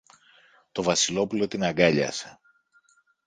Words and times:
Το 0.71 0.83
Βασιλόπουλο 0.83 1.47
την 1.47 1.63
αγκάλιασε. 1.63 2.39